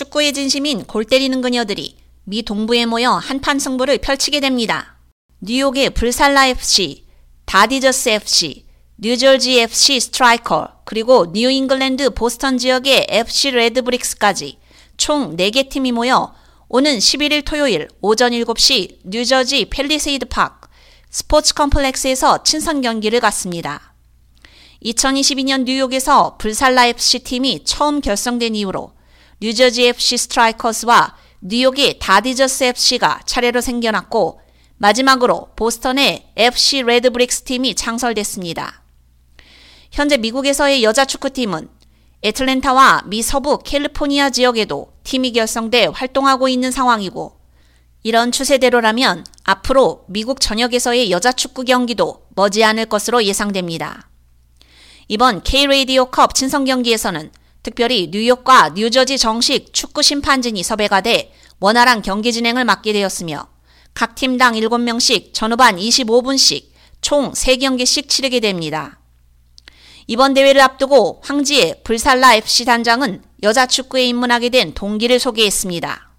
축구에 0.00 0.32
진심인 0.32 0.84
골 0.84 1.04
때리는 1.04 1.42
그녀들이 1.42 1.96
미 2.24 2.42
동부에 2.42 2.86
모여 2.86 3.12
한판 3.12 3.58
승부를 3.58 3.98
펼치게 3.98 4.40
됩니다. 4.40 4.96
뉴욕의 5.40 5.90
불살라 5.90 6.46
FC, 6.46 7.04
다디저스 7.44 8.08
FC, 8.08 8.64
뉴저지 8.96 9.60
FC 9.60 10.00
스트라이커, 10.00 10.80
그리고 10.84 11.26
뉴잉글랜드 11.34 12.10
보스턴 12.10 12.56
지역의 12.56 13.08
FC 13.10 13.50
레드브릭스까지 13.50 14.58
총 14.96 15.36
4개 15.36 15.68
팀이 15.68 15.92
모여 15.92 16.34
오는 16.68 16.96
11일 16.96 17.44
토요일 17.44 17.88
오전 18.00 18.32
7시 18.32 19.00
뉴저지 19.04 19.66
펠리세이드 19.66 20.26
파크 20.26 20.68
스포츠 21.10 21.52
컴플렉스에서 21.52 22.42
친선 22.44 22.80
경기를 22.80 23.20
갖습니다. 23.20 23.94
2022년 24.82 25.64
뉴욕에서 25.64 26.38
불살라 26.38 26.86
FC 26.86 27.18
팀이 27.18 27.64
처음 27.64 28.00
결성된 28.00 28.54
이후로 28.54 28.92
뉴저지 29.42 29.86
FC 29.86 30.18
스트라이커스와 30.18 31.16
뉴욕의 31.40 31.98
다디저스 31.98 32.64
FC가 32.64 33.20
차례로 33.24 33.62
생겨났고 33.62 34.38
마지막으로 34.76 35.48
보스턴의 35.56 36.32
FC 36.36 36.82
레드브릭스 36.82 37.44
팀이 37.44 37.74
창설됐습니다. 37.74 38.82
현재 39.92 40.18
미국에서의 40.18 40.84
여자 40.84 41.06
축구팀은 41.06 41.70
애틀랜타와 42.22 43.04
미 43.06 43.22
서부 43.22 43.58
캘리포니아 43.58 44.28
지역에도 44.28 44.92
팀이 45.04 45.32
결성돼 45.32 45.86
활동하고 45.86 46.48
있는 46.48 46.70
상황이고 46.70 47.40
이런 48.02 48.32
추세대로라면 48.32 49.24
앞으로 49.44 50.04
미국 50.08 50.42
전역에서의 50.42 51.10
여자 51.10 51.32
축구 51.32 51.64
경기도 51.64 52.26
머지않을 52.36 52.86
것으로 52.86 53.24
예상됩니다. 53.24 54.10
이번 55.08 55.42
K-레디오 55.42 56.06
컵 56.06 56.34
친선 56.34 56.66
경기에서는 56.66 57.32
특별히 57.62 58.08
뉴욕과 58.10 58.70
뉴저지 58.70 59.18
정식 59.18 59.72
축구 59.72 60.02
심판진이 60.02 60.62
섭외가 60.62 61.00
돼 61.00 61.32
원활한 61.60 62.02
경기 62.02 62.32
진행을 62.32 62.64
맡게 62.64 62.92
되었으며 62.92 63.46
각 63.92 64.14
팀당 64.14 64.54
7명씩 64.54 65.34
전후반 65.34 65.76
25분씩 65.76 66.70
총 67.02 67.32
3경기씩 67.32 68.08
치르게 68.08 68.40
됩니다. 68.40 68.98
이번 70.06 70.34
대회를 70.34 70.60
앞두고 70.60 71.20
황지의 71.22 71.82
불살라 71.84 72.34
FC 72.34 72.64
단장은 72.64 73.22
여자 73.42 73.66
축구에 73.66 74.06
입문하게 74.06 74.48
된 74.48 74.74
동기를 74.74 75.20
소개했습니다. 75.20 76.09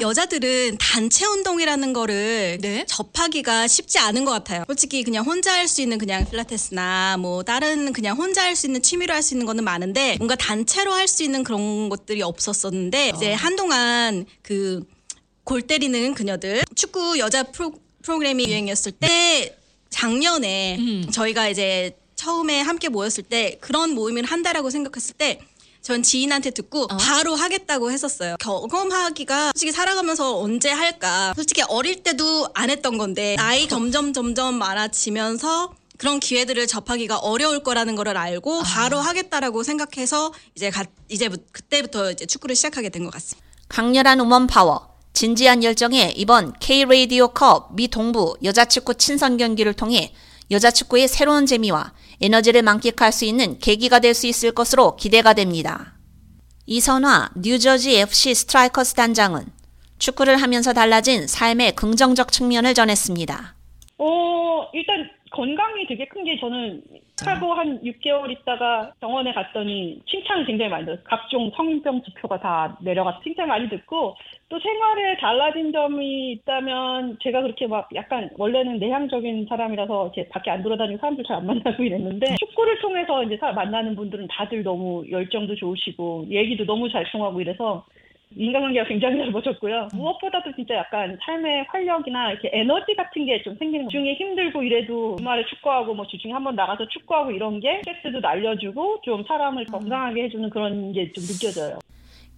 여자들은 0.00 0.76
단체 0.78 1.26
운동이라는 1.26 1.92
거를 1.92 2.58
네. 2.60 2.84
접하기가 2.86 3.66
쉽지 3.66 3.98
않은 3.98 4.24
것 4.24 4.30
같아요. 4.32 4.64
솔직히 4.66 5.02
그냥 5.02 5.24
혼자 5.24 5.52
할 5.54 5.68
수 5.68 5.82
있는 5.82 5.98
그냥 5.98 6.24
필라테스나 6.28 7.16
뭐 7.18 7.42
다른 7.42 7.92
그냥 7.92 8.16
혼자 8.16 8.42
할 8.42 8.54
수 8.56 8.66
있는 8.66 8.80
취미로 8.82 9.12
할 9.12 9.22
수 9.22 9.34
있는 9.34 9.44
거는 9.46 9.64
많은데 9.64 10.16
뭔가 10.18 10.34
단체로 10.36 10.92
할 10.92 11.08
수 11.08 11.22
있는 11.22 11.42
그런 11.44 11.88
것들이 11.88 12.22
없었었는데 12.22 13.12
이제 13.16 13.32
한동안 13.32 14.26
그 14.42 14.82
골 15.44 15.62
때리는 15.62 16.12
그녀들 16.12 16.62
축구 16.74 17.18
여자 17.18 17.42
프로, 17.42 17.72
프로그램이 18.02 18.44
유행이었을 18.48 18.92
때 18.92 19.56
작년에 19.88 20.76
음. 20.78 21.10
저희가 21.10 21.48
이제 21.48 21.96
처음에 22.16 22.60
함께 22.60 22.90
모였을 22.90 23.24
때 23.24 23.56
그런 23.62 23.94
모임을 23.94 24.24
한다라고 24.26 24.68
생각했을 24.68 25.14
때 25.16 25.40
전 25.82 26.02
지인한테 26.02 26.50
듣고 26.50 26.86
바로 26.88 27.34
하겠다고 27.34 27.90
했었어요. 27.90 28.36
경험하기가 28.40 29.46
솔직히 29.54 29.72
살아가면서 29.72 30.38
언제 30.38 30.70
할까. 30.70 31.32
솔직히 31.34 31.62
어릴 31.62 32.02
때도 32.02 32.48
안 32.54 32.70
했던 32.70 32.98
건데 32.98 33.36
나이 33.36 33.66
점점 33.68 34.12
점점 34.12 34.56
많아지면서 34.56 35.74
그런 35.96 36.20
기회들을 36.20 36.66
접하기가 36.66 37.18
어려울 37.18 37.62
거라는 37.62 37.96
거를 37.96 38.16
알고 38.16 38.62
바로 38.62 38.98
하겠다라고 38.98 39.62
생각해서 39.64 40.32
이제 40.54 40.70
가, 40.70 40.84
이제 41.08 41.28
그때부터 41.28 42.12
이제 42.12 42.24
축구를 42.26 42.54
시작하게 42.54 42.88
된 42.90 43.04
것 43.04 43.10
같습니다. 43.14 43.46
강렬한 43.68 44.20
우먼 44.20 44.46
파워, 44.46 44.87
진지한 45.22 45.64
열정에 45.64 46.12
이번 46.14 46.52
K-Radio 46.60 47.26
컵 47.34 47.74
미 47.74 47.88
동부 47.88 48.36
여자축구 48.44 48.94
친선 48.94 49.36
경기를 49.36 49.72
통해 49.72 50.12
여자축구의 50.48 51.08
새로운 51.08 51.44
재미와 51.44 51.92
에너지를 52.22 52.62
만끽할 52.62 53.10
수 53.10 53.24
있는 53.24 53.58
계기가 53.58 53.98
될 53.98 54.14
수 54.14 54.28
있을 54.28 54.52
것으로 54.52 54.94
기대가 54.94 55.34
됩니다. 55.34 55.94
이선화 56.66 57.30
뉴저지 57.36 57.98
FC 57.98 58.32
스트라이커스 58.32 58.94
단장은 58.94 59.46
축구를 59.98 60.36
하면서 60.36 60.72
달라진 60.72 61.26
삶의 61.26 61.74
긍정적 61.74 62.30
측면을 62.30 62.74
전했습니다. 62.74 63.56
어, 63.98 64.70
일단 64.72 65.10
건강이 65.32 65.88
되게 65.88 66.06
큰 66.06 66.22
게 66.24 66.38
저는 66.38 66.80
하고 67.26 67.52
한 67.54 67.80
6개월 67.82 68.30
있다가 68.30 68.92
병원에 69.00 69.32
갔더니 69.32 70.00
칭찬을 70.06 70.46
굉장히 70.46 70.70
많이 70.70 70.84
들었어요. 70.84 71.04
각종 71.04 71.50
성인병 71.56 72.02
지표가 72.02 72.38
다 72.38 72.78
내려가 72.80 73.18
칭찬 73.24 73.48
많이 73.48 73.68
듣고 73.68 74.14
또 74.48 74.58
생활에 74.60 75.16
달라진 75.18 75.72
점이 75.72 76.32
있다면 76.32 77.18
제가 77.22 77.42
그렇게 77.42 77.66
막 77.66 77.88
약간 77.94 78.30
원래는 78.38 78.78
내향적인 78.78 79.46
사람이라서 79.48 80.10
이제 80.12 80.28
밖에 80.28 80.50
안 80.50 80.62
돌아다니고 80.62 80.98
사람들 81.00 81.24
잘 81.24 81.38
안 81.38 81.46
만나고 81.46 81.82
이랬는데 81.84 82.34
축구를 82.40 82.78
통해서 82.80 83.22
이제 83.22 83.36
사- 83.36 83.52
만나는 83.52 83.94
분들은 83.94 84.26
다들 84.28 84.62
너무 84.64 85.04
열정도 85.10 85.54
좋으시고 85.54 86.26
얘기도 86.30 86.64
너무 86.64 86.88
잘 86.90 87.04
통하고 87.12 87.40
이래서 87.40 87.84
인간관계가 88.36 88.86
굉장히 88.86 89.16
넓어졌고요. 89.16 89.88
무엇보다도 89.94 90.54
진짜 90.54 90.74
약간 90.74 91.18
삶의 91.24 91.64
활력이나 91.68 92.32
이렇게 92.32 92.50
에너지 92.52 92.94
같은 92.94 93.24
게 93.26 93.42
좀 93.42 93.56
생기는 93.56 93.86
거. 93.86 93.90
주중에 93.90 94.14
힘들고 94.14 94.62
이래도 94.62 95.16
주말에 95.16 95.44
축구하고 95.48 95.94
뭐 95.94 96.06
주중에 96.06 96.32
한 96.32 96.44
번 96.44 96.54
나가서 96.54 96.86
축구하고 96.88 97.30
이런 97.30 97.58
게 97.60 97.80
스트레스도 97.84 98.20
날려주고 98.20 99.00
좀 99.04 99.24
사람을 99.26 99.64
건강하게 99.66 100.24
해주는 100.24 100.50
그런 100.50 100.92
게 100.92 101.10
좀 101.12 101.24
느껴져요. 101.24 101.78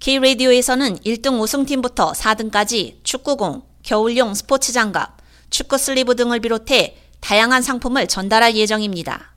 K-레디오에서는 0.00 0.96
1등 0.96 1.40
우승팀부터 1.40 2.12
4등까지 2.12 3.02
축구공, 3.02 3.62
겨울용 3.82 4.34
스포츠 4.34 4.72
장갑, 4.72 5.16
축구 5.50 5.78
슬리브 5.78 6.14
등을 6.16 6.40
비롯해 6.40 6.94
다양한 7.20 7.62
상품을 7.62 8.06
전달할 8.06 8.54
예정입니다. 8.54 9.32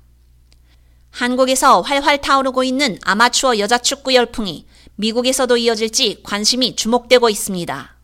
한국에서 1.12 1.82
활활 1.82 2.22
타오르고 2.22 2.64
있는 2.64 2.98
아마추어 3.04 3.60
여자 3.60 3.78
축구 3.78 4.14
열풍이 4.14 4.66
미국에서도 4.96 5.58
이어질지 5.58 6.22
관심이 6.24 6.76
주목되고 6.76 7.30
있습니다. 7.30 7.96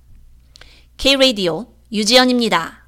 K-Radio 0.97 1.67
유지연입니다. 1.91 2.78